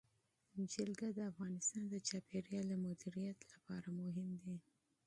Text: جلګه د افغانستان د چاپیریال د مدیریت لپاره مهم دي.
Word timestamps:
جلګه 0.71 1.07
د 1.17 1.19
افغانستان 1.31 1.83
د 1.89 1.95
چاپیریال 2.07 2.65
د 2.69 2.73
مدیریت 2.85 3.39
لپاره 3.51 3.87
مهم 4.01 4.29
دي. 4.43 4.55